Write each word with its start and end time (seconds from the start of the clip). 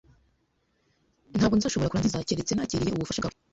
Ntabwo 1.37 1.55
nzashobora 1.55 1.89
kurangiza 1.89 2.27
keretse 2.27 2.51
nakiriye 2.53 2.93
ubufasha 2.95 3.21
bwawe. 3.21 3.37